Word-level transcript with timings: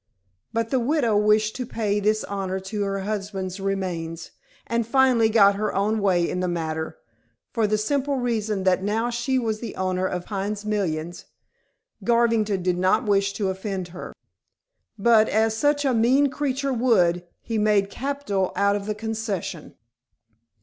But 0.51 0.71
the 0.71 0.79
widow 0.79 1.15
wished 1.15 1.55
to 1.57 1.65
pay 1.67 1.99
this 1.99 2.23
honor 2.23 2.59
to 2.61 2.81
her 2.81 3.01
husband's 3.01 3.59
remains, 3.59 4.31
and 4.65 4.83
finally 4.87 5.29
got 5.29 5.53
her 5.57 5.75
own 5.75 5.99
way 6.01 6.27
in 6.27 6.39
the 6.39 6.47
matter, 6.47 6.97
for 7.51 7.67
the 7.67 7.77
simple 7.77 8.15
reason 8.15 8.63
that 8.63 8.81
now 8.81 9.11
she 9.11 9.37
was 9.37 9.59
the 9.59 9.75
owner 9.75 10.07
of 10.07 10.25
Pine's 10.25 10.65
millions 10.65 11.25
Garvington 12.03 12.63
did 12.63 12.79
not 12.79 13.05
wish 13.05 13.31
to 13.33 13.49
offend 13.51 13.89
her. 13.89 14.11
But, 14.97 15.29
as 15.29 15.55
such 15.55 15.85
a 15.85 15.93
mean 15.93 16.31
creature 16.31 16.73
would, 16.73 17.23
he 17.39 17.59
made 17.59 17.91
capital 17.91 18.53
out 18.55 18.75
of 18.75 18.87
the 18.87 18.95
concession. 18.95 19.75